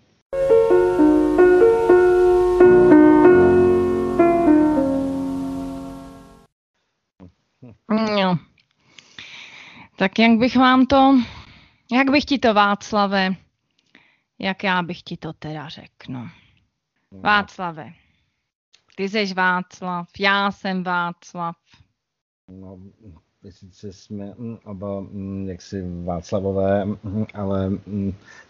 [7.90, 8.38] No.
[9.96, 11.20] Tak jak bych vám to,
[11.92, 13.36] jak bych ti to Václave,
[14.38, 16.28] jak já bych ti to teda řekl, no.
[17.10, 17.92] Václave,
[18.96, 21.56] ty jsi Václav, já jsem Václav.
[22.48, 22.78] No,
[23.50, 27.70] sice jsme mm, oba mm, jaksi Václavové, mm, ale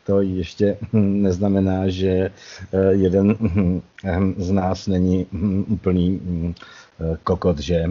[0.05, 2.09] to ještě neznamená, že
[2.73, 3.37] eh, jeden
[4.37, 5.27] z nás není
[5.67, 6.21] úplný
[7.01, 7.85] eh, kokot, že?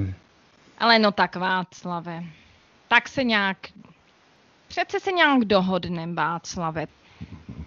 [0.78, 2.24] Ale no tak Václave,
[2.88, 3.58] tak se nějak,
[4.68, 6.88] přece se nějak dohodneme Václave.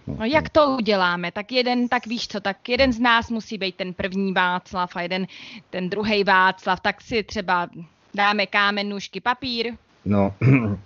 [0.06, 1.32] No jak to uděláme?
[1.32, 5.00] Tak jeden, tak víš co, tak jeden z nás musí být ten první Václav a
[5.00, 5.26] jeden
[5.70, 7.68] ten druhý Václav, tak si třeba
[8.14, 9.74] dáme kámen, nůžky, papír.
[10.04, 10.34] No,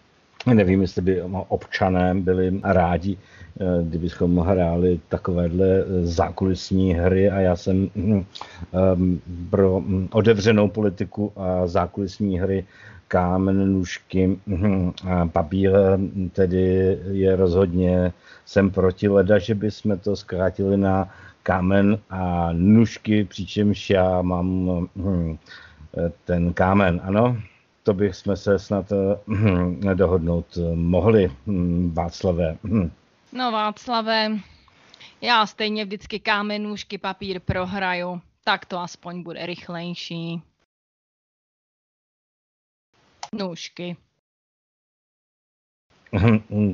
[0.46, 3.16] nevím, jestli by občané byli rádi,
[3.60, 8.24] eh, kdybychom hráli takovéhle eh, zákulisní hry a já jsem hm,
[8.72, 9.20] ehm,
[9.50, 12.64] pro hm, otevřenou politiku a zákulisní hry
[13.08, 14.92] kámen, nůžky, hm,
[15.32, 15.72] papír
[16.32, 18.12] tedy je rozhodně
[18.44, 21.08] jsem proti leda, že bychom to zkrátili na
[21.42, 24.88] kámen a nůžky, přičemž já mám
[26.24, 27.36] ten kámen, ano
[27.82, 28.92] to bychom se snad
[29.26, 32.58] uh, dohodnout eh, mohli, hm, Václavé.
[32.64, 32.90] Hm.
[33.32, 34.38] No Václavé,
[35.20, 40.42] já stejně vždycky kámen, nůžky, papír prohraju, tak to aspoň bude rychlejší.
[43.34, 43.96] Nůžky.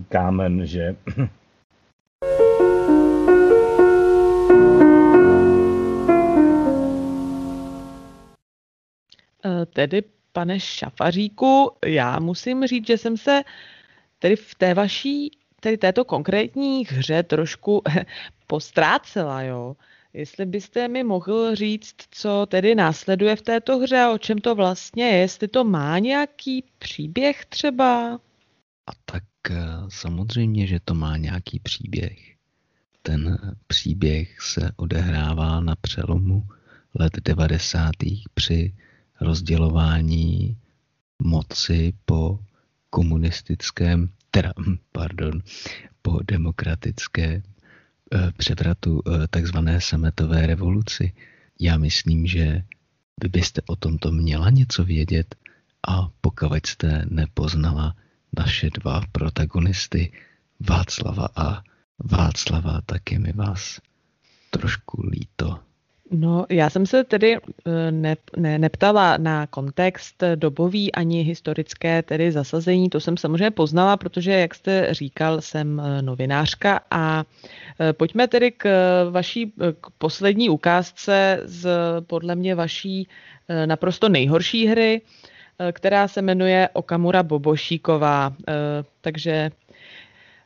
[0.08, 0.96] Kámen, že?
[9.44, 10.02] Eh, Tedy,
[10.38, 13.42] pane Šafaříku, já musím říct, že jsem se
[14.18, 15.30] tedy v té vaší,
[15.60, 17.82] tedy této konkrétní hře trošku
[18.46, 19.76] postrácela, jo.
[20.12, 24.54] Jestli byste mi mohl říct, co tedy následuje v této hře a o čem to
[24.54, 28.14] vlastně je, jestli to má nějaký příběh třeba?
[28.86, 29.54] A tak eh,
[29.88, 32.18] samozřejmě, že to má nějaký příběh.
[33.02, 36.42] Ten příběh se odehrává na přelomu
[36.94, 37.90] let 90.
[38.34, 38.74] při
[39.20, 40.56] rozdělování
[41.22, 42.38] moci po
[42.90, 44.52] komunistickém, teda,
[44.92, 45.42] pardon,
[46.02, 47.42] po demokratické
[48.12, 51.12] eh, převratu eh, takzvané sametové revoluci.
[51.60, 52.62] Já myslím, že
[53.22, 55.34] vy byste o tomto měla něco vědět
[55.88, 57.96] a pokud jste nepoznala
[58.38, 60.12] naše dva protagonisty,
[60.60, 61.62] Václava a
[61.98, 63.80] Václava, tak je mi vás
[64.50, 65.67] trošku líto.
[66.10, 72.32] No, já jsem se tedy eh, ne, ne, neptala na kontext dobový ani historické tedy
[72.32, 77.24] zasazení, to jsem samozřejmě poznala, protože, jak jste říkal, jsem eh, novinářka a
[77.80, 78.68] eh, pojďme tedy k
[79.10, 81.70] vaší k poslední ukázce z
[82.06, 83.08] podle mě vaší
[83.66, 85.00] naprosto nejhorší hry,
[85.72, 88.32] která se jmenuje Okamura Bobošíková.
[89.00, 89.50] Takže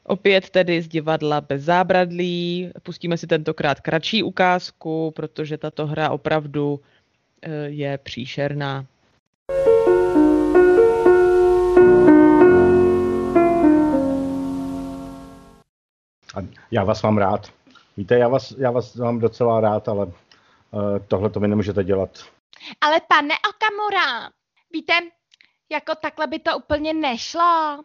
[0.04, 2.70] Opět tedy z divadla bez zábradlí.
[2.82, 6.80] Pustíme si tentokrát kratší ukázku, protože tato hra opravdu
[7.42, 8.86] eh, je příšerná.
[16.34, 16.40] A
[16.70, 17.52] já vás mám rád.
[17.96, 20.12] Víte, já vás, já vás mám docela rád, ale uh,
[21.08, 22.24] tohle to vy nemůžete dělat.
[22.80, 24.30] Ale pane Okamura,
[24.72, 24.92] víte,
[25.72, 27.82] jako takhle by to úplně nešlo.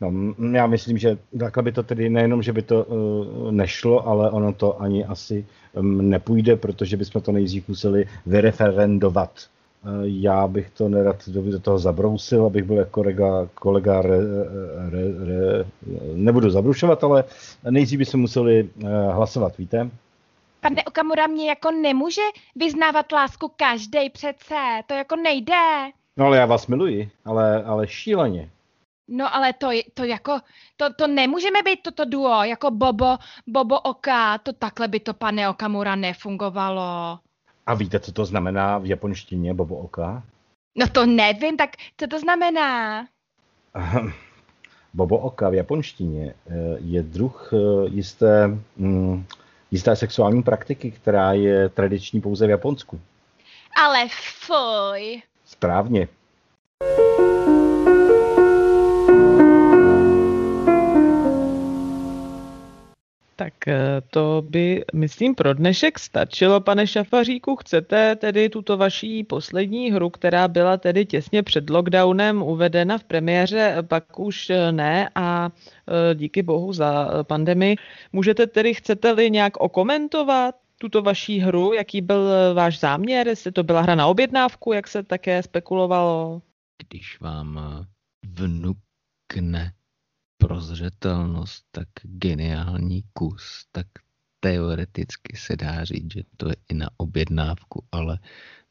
[0.00, 4.30] No, já myslím, že takhle by to tedy nejenom, že by to uh, nešlo, ale
[4.30, 9.30] ono to ani asi um, nepůjde, protože bychom to nejdřív museli vyreferendovat.
[9.84, 14.18] Uh, já bych to nerad do, do toho zabrousil, abych byl jako kolega, kolega re,
[14.90, 15.64] re, re,
[16.14, 17.24] nebudu zabrušovat, ale
[17.70, 19.90] nejdřív bychom museli uh, hlasovat, víte?
[20.60, 22.22] Pane Okamura, mě jako nemůže
[22.56, 24.54] vyznávat lásku každý přece,
[24.86, 25.54] to jako nejde.
[26.16, 28.50] No ale já vás miluji, ale, ale šíleně.
[29.08, 30.40] No ale to, to jako,
[30.76, 35.48] to, to nemůžeme být toto duo, jako Bobo, Bobo Oka, to takhle by to pane
[35.48, 37.18] Okamura nefungovalo.
[37.66, 40.22] A víte, co to znamená v japonštině, Bobo Oka?
[40.74, 43.06] No to nevím, tak co to znamená?
[44.94, 47.56] Bobo Oka v japonštině eh, je druh eh,
[47.88, 48.46] jisté,
[48.76, 49.24] mm,
[49.70, 53.00] jisté sexuální praktiky, která je tradiční pouze v Japonsku.
[53.84, 54.08] Ale
[54.40, 55.22] fuj.
[55.44, 56.08] Správně.
[63.44, 67.56] Tak eh, to by, myslím, pro dnešek stačilo, pane Šafaříku.
[67.56, 73.76] Chcete tedy tuto vaší poslední hru, která byla tedy těsně před lockdownem uvedena v premiéře,
[73.88, 77.76] pak už eh, ne a eh, díky bohu za pandemii.
[78.12, 83.80] Můžete tedy, chcete-li nějak okomentovat tuto vaší hru, jaký byl váš záměr, jestli to byla
[83.80, 86.42] hra na objednávku, jak se také spekulovalo?
[86.88, 87.60] Když vám
[88.26, 89.72] vnukne
[90.46, 93.86] prozřetelnost, tak geniální kus, tak
[94.40, 98.18] teoreticky se dá říct, že to je i na objednávku, ale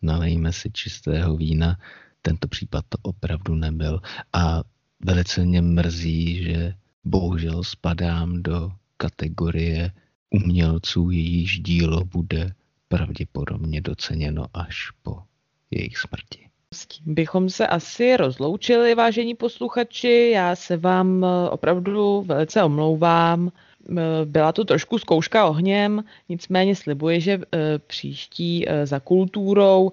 [0.01, 1.77] nalejme si čistého vína.
[2.21, 4.01] Tento případ to opravdu nebyl.
[4.33, 4.61] A
[5.05, 9.91] velice mě mrzí, že bohužel spadám do kategorie
[10.29, 12.53] umělců, jejíž dílo bude
[12.87, 15.23] pravděpodobně doceněno až po
[15.71, 16.52] jejich smrti.
[16.73, 20.31] S tím bychom se asi rozloučili, vážení posluchači.
[20.33, 23.51] Já se vám eh, opravdu velice omlouvám.
[23.51, 23.93] Eh,
[24.25, 29.91] Byla to trošku zkouška ohněm, nicméně slibuji, že eh, příští za kulturou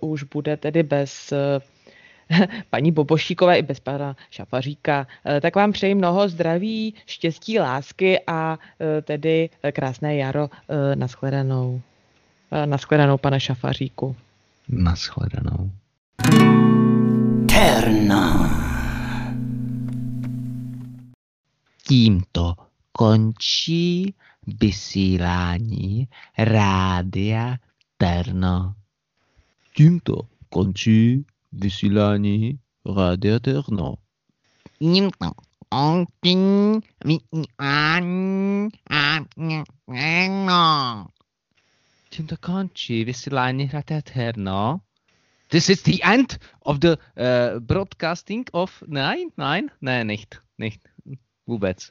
[0.00, 1.32] už bude tedy bez
[2.70, 5.06] paní Bobošíkové i bez pana Šafaříka.
[5.40, 8.58] Tak vám přeji mnoho zdraví, štěstí, lásky a
[9.02, 10.50] tedy krásné jaro.
[10.94, 11.80] Naschledanou.
[12.52, 14.16] Eh, Naschledanou, pane Šafaříku.
[14.68, 15.70] Naschledanou.
[17.58, 18.50] Terna.
[21.88, 22.54] Tímto
[22.92, 24.14] končí
[24.60, 26.08] vysílání
[26.38, 27.56] Rádia
[27.96, 28.74] Terno.
[29.76, 30.14] Tímto
[30.48, 32.58] končí vysílání
[32.96, 33.94] Rádia Terno.
[34.78, 35.28] Tímto
[35.68, 41.06] končí vysílání Rádia Terno.
[42.10, 44.80] Tímto končí vysílání Rádia Terno.
[45.48, 48.82] This is the end of the uh, broadcasting of...
[48.86, 50.80] Nein, nein, nein, nicht, nicht.
[51.46, 51.90] Vůbec.